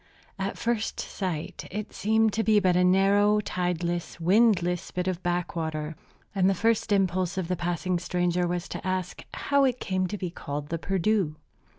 At 0.39 0.57
first 0.57 0.99
sight 0.99 1.67
it 1.69 1.93
seemed 1.93 2.33
to 2.33 2.41
be 2.43 2.59
but 2.59 2.75
a 2.75 2.83
narrow, 2.83 3.39
tideless, 3.39 4.19
windless 4.19 4.89
bit 4.89 5.07
of 5.07 5.21
backwater; 5.21 5.95
and 6.33 6.49
the 6.49 6.55
first 6.55 6.91
impulse 6.91 7.37
of 7.37 7.47
the 7.47 7.55
passing 7.55 7.99
stranger 7.99 8.47
was 8.47 8.67
to 8.69 8.87
ask 8.87 9.23
how 9.31 9.63
it 9.63 9.79
came 9.79 10.07
to 10.07 10.17
be 10.17 10.31
called 10.31 10.69
the 10.69 10.79
"Perdu." 10.79 11.35